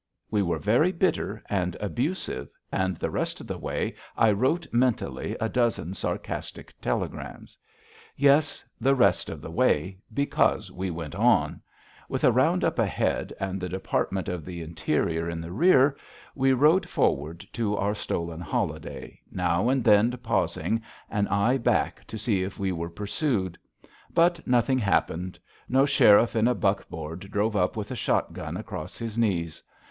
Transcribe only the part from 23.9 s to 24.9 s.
But nothing